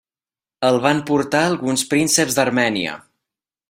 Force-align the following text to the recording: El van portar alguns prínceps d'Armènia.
El 0.69 0.77
van 0.85 1.03
portar 1.11 1.43
alguns 1.51 1.87
prínceps 1.93 2.41
d'Armènia. 2.41 3.01